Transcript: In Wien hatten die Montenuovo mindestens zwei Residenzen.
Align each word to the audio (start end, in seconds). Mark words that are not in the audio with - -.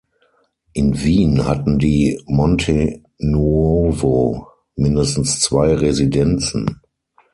In 0.73 1.03
Wien 1.03 1.45
hatten 1.45 1.77
die 1.77 2.19
Montenuovo 2.25 4.47
mindestens 4.75 5.39
zwei 5.41 5.75
Residenzen. 5.75 6.81